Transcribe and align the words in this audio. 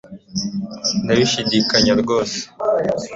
Ndabishidikanya 1.03 1.91
rwose 2.01 2.39